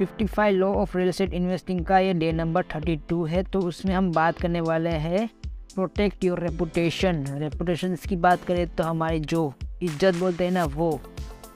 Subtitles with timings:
[0.00, 4.10] 55 law of real estate investing का ये day number 32 है तो उसमें हम
[4.12, 5.28] बात करने वाले हैं
[5.74, 9.52] प्रोटेक्ट योर रेपुटेशन रेपुटेशन की बात करें तो हमारी जो
[9.82, 11.00] इज़्ज़त बोलते हैं ना वो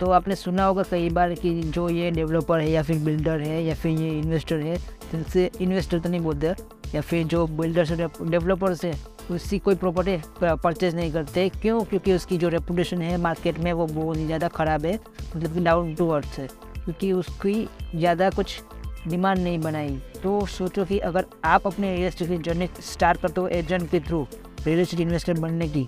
[0.00, 3.62] तो आपने सुना होगा कई बार कि जो ये डेवलपर है या फिर बिल्डर है
[3.64, 4.76] या फिर ये इन्वेस्टर है,
[5.12, 6.52] जिनसे इन्वेस्टर तो नहीं बोलते,
[6.94, 8.92] या फिर जो बिल्डर्स डेवलपर्स है
[9.30, 11.82] उसकी कोई प्रॉपर्टी परचेज नहीं करते। क्यों?
[11.84, 15.60] क्योंकि उसकी जो रेपुटेशन है मार्केट में वो बहुत ही ज़्यादा ख़राब है मतलब कि
[15.60, 16.48] डाउन टू अर्थ है।
[16.88, 18.60] क्योंकि उसकी ज़्यादा कुछ
[19.08, 23.40] डिमांड नहीं बनाई। तो सोचो कि अगर आप अपने रियल एस्टेट की जर्नी स्टार्ट करते
[23.40, 24.26] हो एजेंट के थ्रू,
[24.64, 25.86] रियल एस्टेट इन्वेस्टर बनने की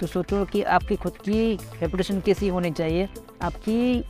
[0.00, 3.08] तो सोचो कि आपकी खुद की रेपुटेशन कैसी होनी चाहिए।
[3.42, 4.04] आपकी,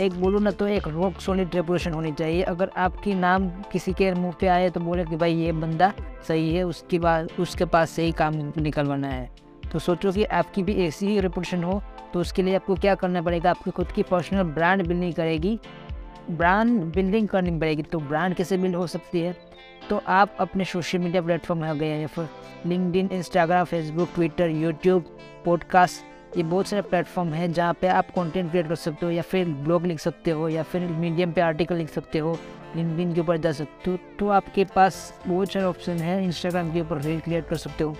[0.00, 4.12] एक बोलो ना तो एक रॉक सॉलिड रेपुटेशन होनी चाहिए। अगर आपकी नाम किसी के
[4.14, 5.92] मुँह पे आए तो बोले कि भाई ये बंदा
[6.28, 9.30] सही है, उसके बाद, उसके पास से ही काम निकलवाना है।
[9.76, 11.82] तो सोचो कि आपकी भी ऐसी ही रेपुटेशन हो
[12.12, 13.50] तो उसके लिए आपको क्या करना पड़ेगा?
[13.50, 15.58] आपकी खुद की पर्सनल ब्रांड बिल्डिंग करेगी।
[16.30, 19.34] ब्रांड बिल्डिंग करनी पड़ेगी तो ब्रांड कैसे बिल्ड हो सकती है?
[19.90, 22.28] तो आप अपने सोशल मीडिया प्लेटफॉर्म में आ गए या फिर
[22.66, 28.50] LinkedIn Instagram Facebook Twitter YouTube podcast ये बहुत सारे प्लेटफॉर्म हैं जहाँ पे आप कंटेंट
[28.50, 31.74] क्रिएट कर सकते हो, या फिर ब्लॉग लिख सकते हो, या फिर मीडियम पे आर्टिकल
[31.74, 32.38] लिख सकते हो
[32.76, 36.80] लिंकड के ऊपर जा सकते हो। तो आपके पास बहुत सारे ऑप्शन हैं इंस्टाग्राम के
[36.80, 37.96] ऊपर रील क्रिएट कर सकते हो।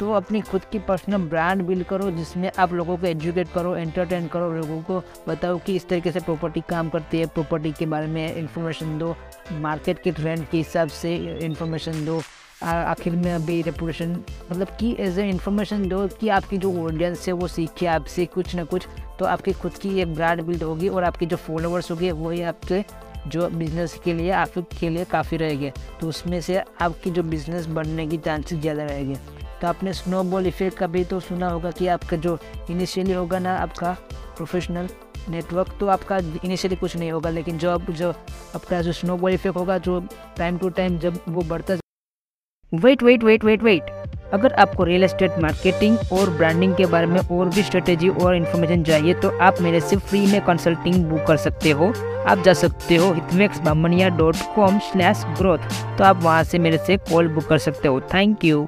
[0.00, 4.26] तो अपनी खुद की पर्सनल ब्रांड बिल्ड करो, जिसमें आप लोगों को एजुकेट करो एंटरटेन
[4.28, 8.06] करो, लोगों को बताओ कि इस तरीके से प्रॉपर्टी काम करती है प्रॉपर्टी के बारे
[8.06, 9.14] में इंफॉर्मेशन दो
[9.60, 12.20] मार्केट के ट्रेंड के हिसाब से इंफॉर्मेशन दो
[12.62, 14.10] आखिर में अभी रेपुटेशन
[14.50, 18.54] मतलब कि एज ए इन्फॉर्मेशन दो कि आपकी जो ऑडियंस है वो सीखे आपसे कुछ
[18.54, 18.86] ना कुछ
[19.18, 22.82] तो आपकी खुद की एक ब्रांड बिल्ड होगी और आपके जो फॉलोअर्स होंगे वही आपके
[23.26, 28.06] जो बिज़नेस के लिए, आपके लिए काफ़ी रहेंगे तो उसमें से आपकी जो बिज़नेस बढ़ने
[28.06, 32.16] की चांसेस ज़्यादा रहेंगे। तो आपने स्नोबॉल इफ़ेक्ट का भी तो सुना होगा कि आपका
[32.16, 32.38] जो
[32.70, 33.92] इनिशियली होगा ना आपका
[34.36, 34.88] प्रोफेशनल
[35.28, 39.78] नेटवर्क तो आपका इनिशियली कुछ नहीं होगा, लेकिन जो जो आपका जो स्नोबॉल इफ़ेक्ट होगा,
[39.78, 40.00] जो
[40.38, 41.78] टाइम टू टाइम जब वो बढ़ता
[42.72, 43.90] wait wait wait wait wait
[44.32, 48.82] अगर आपको रियल एस्टेट मार्केटिंग और ब्रांडिंग के बारे में और भी स्ट्रेटेजी और इन्फॉर्मेशन
[48.84, 51.92] चाहिए तो आप मेरे से फ्री में कंसल्टिंग बुक कर सकते हो।
[52.28, 55.58] आप जा सकते हो Hitvex Bamniya dot com slash growth
[55.98, 58.66] तो आप वहाँ से मेरे से कॉल बुक कर सकते हो। थैंक यू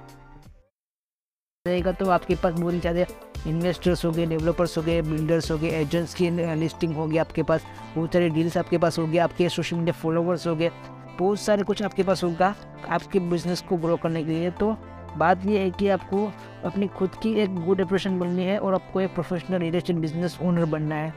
[1.67, 3.05] रहेगा तो आपके पास बहुत ज़्यादा
[3.47, 7.67] इन्वेस्टर्स हो गए डेवलपर्स हो गए बिल्डर्स हो गए एजेंट्स की लिस्टिंग होगी आपके पास,
[7.95, 10.71] बहुत सारे डील्स आपके पास हो गए आपके सोशल मीडिया फॉलोवर्स हो गए
[11.19, 12.55] बहुत सारे कुछ आपके पास होगा
[12.89, 14.73] आपके बिज़नेस को ग्रो करने के लिए। तो
[15.19, 16.25] बात ये है कि आपको
[16.65, 20.39] अपनी खुद की एक गुड इंप्रेशन बननी है और आपको एक professional real estate business
[20.43, 21.13] owner बनना है।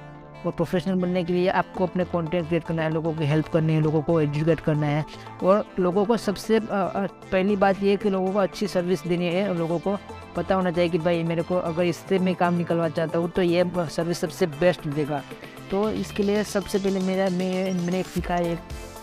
[0.45, 3.73] और प्रोफेशनल बनने के लिए आपको अपने कंटेंट क्रिएट करना है, लोगों की हेल्प करनी
[3.73, 5.05] है, लोगों को एजुकेट करना है।
[5.43, 9.53] और लोगों को सबसे पहली बात ये है कि लोगों को अच्छी सर्विस देनी है
[9.57, 9.97] लोगों को
[10.35, 13.41] पता होना चाहिए कि भाई मेरे को अगर इससे मैं काम निकलवा चाहता हूँ तो
[13.41, 15.21] ये सर्विस सबसे बेस्ट देगा।
[15.71, 18.55] तो इसके लिए सबसे पहले मेरा, मैं, मैंने एक सीखा है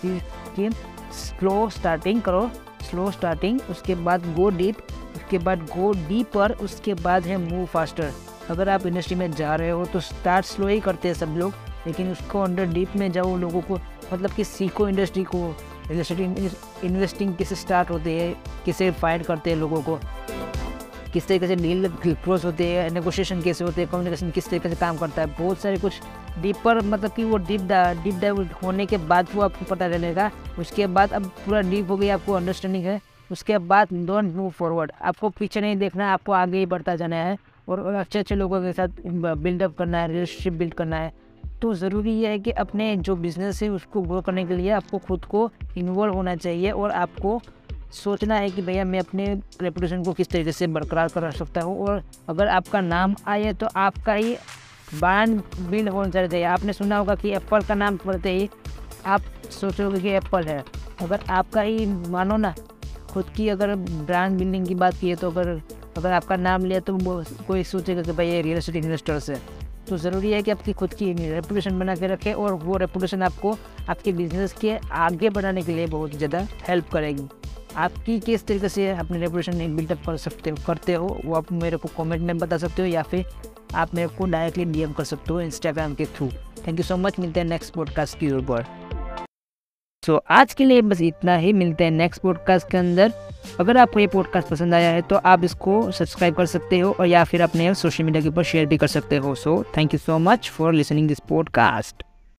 [0.05, 0.71] कि
[1.15, 2.51] स्लो स्टार्टिंग करो
[2.83, 4.77] स्लो स्टार्टिंग उसके बाद गो डीप
[5.17, 8.13] उसके बाद गो डीपर उसके बाद है मूव फास्टर
[8.51, 11.53] अगर आप इंडस्ट्री में जा रहे हो तो स्टार्ट स्लो ही करते हैं सब लोग,
[11.87, 13.79] लेकिन उसको अंडर डीप में जाओ लोगों को
[14.13, 15.55] मतलब कि सीखो इंडस्ट्री को।
[15.91, 18.35] इन्वेस्टिंग कैसे स्टार्ट होते हैं,
[18.67, 19.99] कैसे फाइट करते हैं लोगों को।
[21.13, 24.77] किस तरीके से डील क्लोज होते हैं नेगोशिएशन कैसे होते हैं कम्युनिकेशन किस तरीके से
[24.77, 26.01] काम करता है, बहुत सारे कुछ
[26.43, 27.61] डीपर मतलब कि वो डीप
[28.05, 31.97] डीप डाइव होने के बाद वो आपको पता चलेगा। उसके बाद अब पूरा डीप हो
[31.97, 36.33] गया आपको अंडरस्टैंडिंग है। उसके बाद डोंट मूव फॉरवर्ड आपको पीछे नहीं देखना है, आपको
[36.33, 37.37] आगे ही बढ़ता जाना है
[37.69, 41.13] और अच्छे अच्छे लोगों के साथ बिल्डअप करना है रिलेशनशिप बिल्ड करना है।
[41.63, 44.99] तो ज़रूरी ये है कि अपने जो बिज़नेस है, उसको ग्रो करने के लिए आपको
[44.99, 47.41] खुद को इन्वॉल्व होना चाहिए और आपको
[47.95, 49.25] सोचना है कि भैया मैं अपने
[49.63, 53.67] रेपुटेशन को किस तरीके से बरकरार कर सकता हूँ और अगर आपका नाम आए तो
[53.79, 54.35] आपका ही
[54.93, 58.49] ब्रांड बिल्ड होना चाहिए। आपने सुना होगा कि एप्पल का नाम पढ़ते ही
[59.07, 59.23] आप
[59.53, 60.63] सोचोगे कि एप्पल है।
[61.03, 62.55] अगर आपका ही मानो ना,
[63.11, 65.61] खुद की अगर ब्रांड बिल्डिंग की बात की है तो अगर
[65.97, 66.99] अगर आपका नाम लिया तो
[67.47, 69.41] कोई सोचेगा कि भाई ये रियल एस्टेट इन्वेस्टर्स है।
[69.89, 73.57] तो ज़रूरी है कि आपकी खुद की रेपुटेशन बना के रखें और वो रेपुटेशन आपको,
[73.89, 77.29] आपके बिज़नेस के आगे बढ़ाने के लिए बहुत ज़्यादा हेल्प करेगी।
[77.77, 81.77] आपकी किस तरीके से अपने रेपुटेशन बिल्डअप कर सकते हो करते हो वो आप मेरे
[81.77, 83.27] को कमेंट में बता सकते हो या फिर
[83.75, 86.29] आप मेरे को डायरेक्टली डीएम कर सकते हो इंस्टाग्राम के through
[86.67, 88.65] thank you so much मिलते हैं नेक्स्ट पॉडकास्ट की ऊपर
[90.03, 93.13] सो so, आज के लिए बस इतना ही मिलते हैं नेक्स्ट पॉडकास्ट के अंदर।
[93.61, 97.07] अगर आपको ये पॉडकास्ट पसंद आया है तो आप इसको सब्सक्राइब कर सकते हो और
[97.07, 99.99] या फिर अपने सोशल मीडिया के ऊपर शेयर भी कर सकते हो। So thank you
[99.99, 102.03] so much for listening this podcast